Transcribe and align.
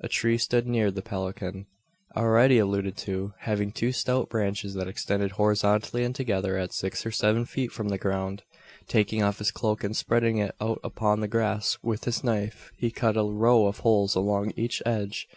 A 0.00 0.08
tree 0.08 0.38
stood 0.38 0.66
near 0.66 0.90
the 0.90 1.02
pecan 1.02 1.66
already 2.16 2.58
alluded 2.58 2.96
to 2.96 3.34
having 3.42 3.70
two 3.70 3.92
stout 3.92 4.28
branches 4.28 4.74
that 4.74 4.88
extended 4.88 5.30
horizontally 5.30 6.02
and 6.02 6.12
together, 6.12 6.56
at 6.58 6.72
six 6.72 7.06
or 7.06 7.12
seven 7.12 7.44
feet 7.44 7.70
from 7.70 7.88
the 7.88 7.96
ground. 7.96 8.42
Taking 8.88 9.22
off 9.22 9.38
his 9.38 9.52
cloak, 9.52 9.84
and 9.84 9.96
spreading 9.96 10.38
it 10.38 10.52
out 10.60 10.80
upon 10.82 11.20
the 11.20 11.28
grass, 11.28 11.78
with 11.80 12.06
his 12.06 12.24
knife 12.24 12.72
he 12.76 12.90
cut 12.90 13.16
a 13.16 13.22
row 13.22 13.66
of 13.66 13.78
holes 13.78 14.16
along 14.16 14.52
each 14.56 14.82
edge. 14.84 15.28